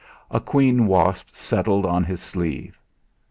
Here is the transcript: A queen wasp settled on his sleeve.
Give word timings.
A 0.31 0.39
queen 0.39 0.87
wasp 0.87 1.27
settled 1.31 1.85
on 1.85 2.03
his 2.03 2.19
sleeve. 2.21 2.75